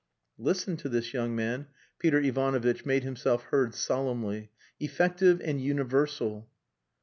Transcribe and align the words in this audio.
"Listen 0.39 0.77
to 0.77 0.89
this, 0.89 1.13
young 1.13 1.35
man." 1.35 1.67
Peter 1.99 2.19
Ivanovitch 2.19 2.87
made 2.87 3.03
himself 3.03 3.43
heard 3.43 3.75
solemnly. 3.75 4.49
"Effective 4.79 5.39
and 5.41 5.61
universal." 5.61 6.49